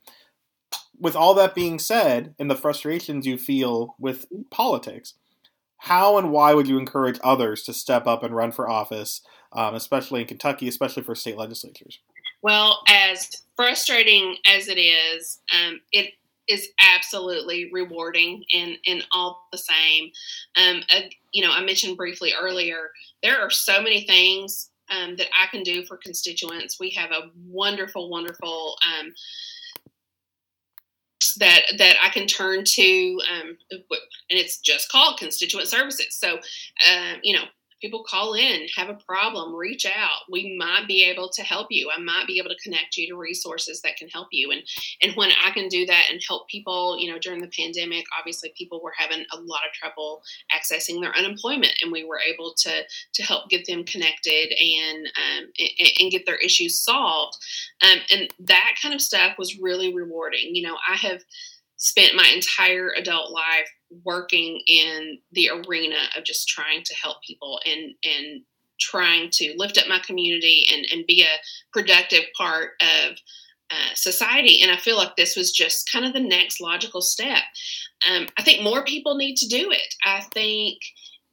[1.00, 5.14] With all that being said, and the frustrations you feel with politics,
[5.78, 9.22] how and why would you encourage others to step up and run for office,
[9.54, 12.00] um, especially in Kentucky, especially for state legislatures?
[12.42, 16.14] Well, as frustrating as it is, um, it
[16.48, 20.12] is absolutely rewarding and and all the same.
[20.56, 21.02] Um, uh,
[21.34, 25.64] you know, I mentioned briefly earlier there are so many things um, that I can
[25.64, 26.80] do for constituents.
[26.80, 29.14] We have a wonderful, wonderful um,
[31.40, 33.82] that that I can turn to, um, and
[34.30, 36.16] it's just called constituent services.
[36.16, 37.44] So, uh, you know,
[37.82, 40.22] people call in, have a problem, reach out.
[40.30, 41.90] We might be able to help you.
[41.96, 44.52] I might be able to connect you to resources that can help you.
[44.52, 44.62] And
[45.02, 48.54] and when I can do that and help people, you know, during the pandemic, obviously
[48.58, 50.22] people were having a lot of trouble
[50.54, 55.52] accessing their unemployment, and we were able to to help get them connected and um,
[55.60, 57.38] and, and, get their issues solved.
[57.82, 60.56] Um, and that kind of stuff was really rewarding.
[60.56, 61.22] You know, I have
[61.78, 63.70] spent my entire adult life
[64.04, 68.42] working in the arena of just trying to help people and and
[68.80, 71.40] trying to lift up my community and, and be a
[71.74, 73.18] productive part of
[73.72, 74.62] uh, society.
[74.62, 77.42] And I feel like this was just kind of the next logical step.
[78.08, 79.96] Um, I think more people need to do it.
[80.06, 80.78] I think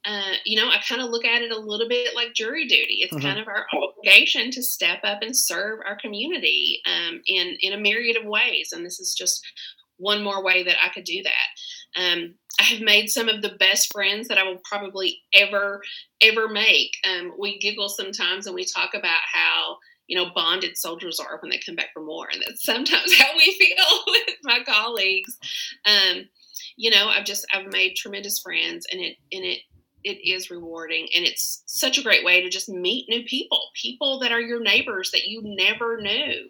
[0.07, 2.99] uh, you know, I kind of look at it a little bit like jury duty.
[3.01, 3.27] It's mm-hmm.
[3.27, 7.79] kind of our obligation to step up and serve our community um, in in a
[7.79, 9.43] myriad of ways, and this is just
[9.97, 12.03] one more way that I could do that.
[12.03, 15.83] Um, I have made some of the best friends that I will probably ever
[16.21, 16.97] ever make.
[17.09, 21.51] Um, we giggle sometimes and we talk about how you know bonded soldiers are when
[21.51, 25.37] they come back for more, and that's sometimes how we feel with my colleagues.
[25.87, 26.29] Um,
[26.77, 29.61] you know, I've just I've made tremendous friends, and it and it
[30.05, 34.21] it is rewarding and it's such a great way to just meet new people people
[34.21, 36.47] that are your neighbors that you never knew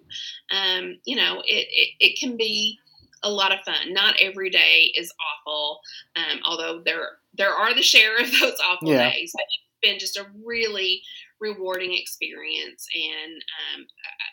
[0.50, 2.78] um, you know it, it, it, can be
[3.24, 5.80] a lot of fun not every day is awful
[6.16, 9.10] um, although there there are the share of those awful yeah.
[9.10, 11.02] days it's been just a really
[11.40, 12.86] rewarding experience.
[12.94, 13.44] And
[13.74, 13.86] um,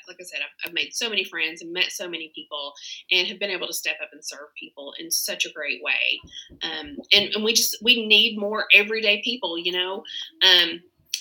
[0.08, 2.74] like I said, I've, I've, made so many friends and met so many people
[3.12, 6.20] and have been able to step up and serve people in such a great way.
[6.64, 10.04] Um, and, and, we just, we need more everyday people, you know.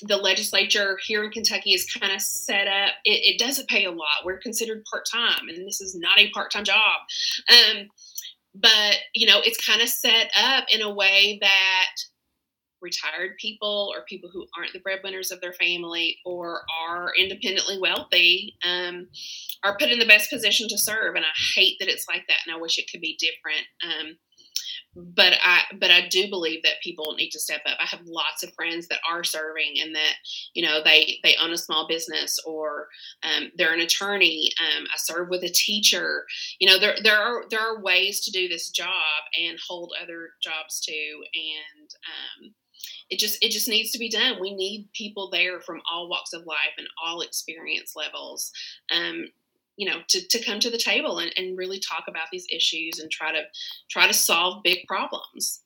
[0.02, 2.94] The legislature here in Kentucky is kind of set up.
[3.04, 4.24] It, it doesn't pay a lot.
[4.24, 7.00] We're considered part time, and this is not a part time job.
[7.50, 7.88] Um,
[8.54, 11.86] but you know, it's kind of set up in a way that
[12.80, 18.56] retired people or people who aren't the breadwinners of their family or are independently wealthy
[18.64, 19.06] um,
[19.62, 21.14] are put in the best position to serve.
[21.14, 23.66] And I hate that it's like that, and I wish it could be different.
[23.84, 24.16] Um,
[24.96, 27.78] but I but I do believe that people need to step up.
[27.80, 30.14] I have lots of friends that are serving and that
[30.54, 32.88] you know they they own a small business or
[33.22, 34.52] um, they're an attorney.
[34.60, 36.24] Um, I serve with a teacher.
[36.58, 38.90] You know there there are there are ways to do this job
[39.40, 41.22] and hold other jobs too.
[41.34, 41.90] And
[42.44, 42.54] um,
[43.10, 46.32] it just it just needs to be done we need people there from all walks
[46.32, 48.50] of life and all experience levels
[48.90, 49.26] um,
[49.76, 52.98] you know to, to come to the table and, and really talk about these issues
[52.98, 53.42] and try to
[53.90, 55.62] try to solve big problems.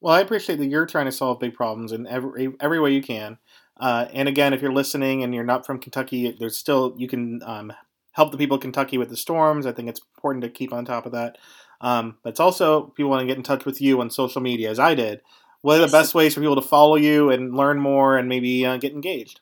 [0.00, 3.02] Well i appreciate that you're trying to solve big problems in every every way you
[3.02, 3.38] can.
[3.78, 7.42] Uh, and again if you're listening and you're not from kentucky there's still you can
[7.44, 7.72] um,
[8.12, 9.66] help the people of kentucky with the storms.
[9.66, 11.38] I think it's important to keep on top of that.
[11.82, 14.70] Um, but it's also people want to get in touch with you on social media
[14.70, 15.20] as i did.
[15.60, 18.64] What are the best ways for people to follow you and learn more and maybe
[18.64, 19.40] uh, get engaged?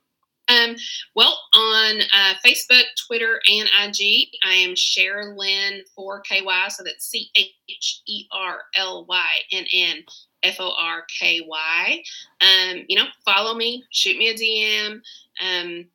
[0.55, 0.77] Um,
[1.15, 6.69] well, on uh, Facebook, Twitter, and IG, I am Cherlynn for KY.
[6.71, 9.97] So that's C H E R L Y N N
[10.43, 12.03] F O R K Y.
[12.41, 15.01] Um, you know, follow me, shoot me a DM.
[15.41, 15.87] Um,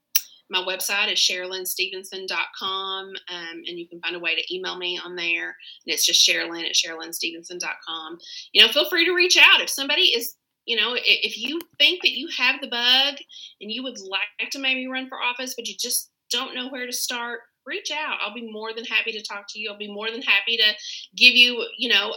[0.50, 5.16] my website is cherlynnstevenson.com, um, and you can find a way to email me on
[5.16, 5.56] there.
[5.86, 8.18] And it's just Cherlynn at cherlynnstevenson.com.
[8.54, 10.36] You know, feel free to reach out if somebody is,
[10.70, 13.16] you know, if you think that you have the bug
[13.60, 16.86] and you would like to maybe run for office, but you just don't know where
[16.86, 18.20] to start, reach out.
[18.22, 19.72] I'll be more than happy to talk to you.
[19.72, 20.74] I'll be more than happy to
[21.18, 22.14] give you, you know,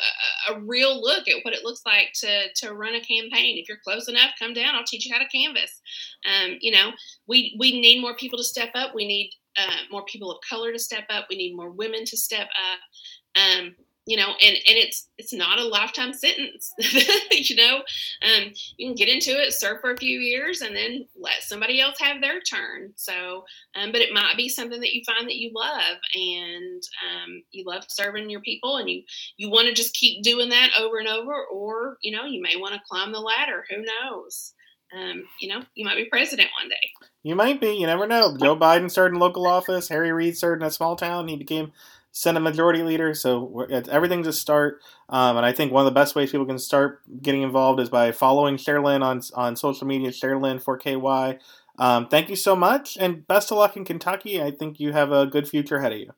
[0.49, 3.57] a, a, real look at what it looks like to to run a campaign.
[3.57, 4.75] If you're close enough, come down.
[4.75, 5.81] I'll teach you how to canvass.
[6.27, 6.91] Um, you know,
[7.27, 8.95] we we need more people to step up.
[8.95, 11.25] We need uh, more people of color to step up.
[11.31, 13.43] We need more women to step up.
[13.43, 13.77] Um,
[14.07, 16.73] you know and and it's it's not a lifetime sentence
[17.31, 17.77] you know
[18.23, 21.81] um, you can get into it serve for a few years and then let somebody
[21.81, 23.45] else have their turn so
[23.77, 27.65] um, but it might be something that you find that you love and um, you
[27.65, 29.03] love serving your people and you
[29.37, 32.57] you want to just keep doing that over and over or you know you may
[32.57, 34.55] want to climb the ladder who knows
[34.95, 36.91] um, you know, you might be president one day.
[37.23, 37.79] You might be.
[37.79, 38.37] You never know.
[38.37, 39.89] Joe Biden started in local office.
[39.89, 41.29] Harry Reid started in a small town.
[41.29, 41.73] He became
[42.13, 43.15] Senate Majority Leader.
[43.15, 44.81] So everything's a start.
[45.09, 47.89] Um, and I think one of the best ways people can start getting involved is
[47.89, 51.39] by following Cherlynn on, on social media, Cherlynn for KY.
[51.79, 54.43] Um, thank you so much, and best of luck in Kentucky.
[54.43, 56.11] I think you have a good future ahead of you.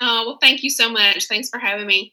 [0.00, 1.26] Oh, well, thank you so much.
[1.26, 2.12] Thanks for having me.